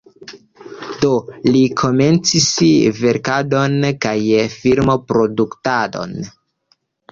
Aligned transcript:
Do 1.03 1.11
li 1.55 1.61
komencis 1.81 2.47
verkadon 3.03 3.77
kaj 4.07 4.17
film-produktadon. 4.57 6.19